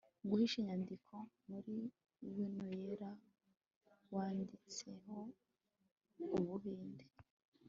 [0.29, 1.13] guhisha inyandiko
[1.49, 1.75] muri
[2.35, 3.11] wino yera
[4.13, 5.17] wanditseho
[6.37, 7.05] Ubuhinde